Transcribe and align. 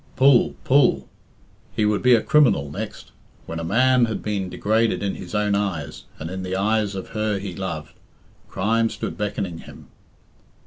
Pull, 0.15 0.55
pull! 0.63 1.07
He 1.75 1.85
would 1.85 2.01
be 2.01 2.15
a 2.15 2.23
criminal 2.23 2.71
next. 2.71 3.11
When 3.45 3.59
a 3.59 3.63
man 3.63 4.05
had 4.05 4.23
been 4.23 4.49
degraded 4.49 5.03
in 5.03 5.13
his 5.13 5.35
own 5.35 5.53
eyes, 5.53 6.05
and 6.17 6.27
in 6.31 6.41
the 6.41 6.55
eyes 6.55 6.95
of 6.95 7.09
her 7.09 7.37
he 7.37 7.53
loved, 7.53 7.93
crime 8.49 8.89
stood 8.89 9.15
beckoning 9.15 9.59
him. 9.59 9.89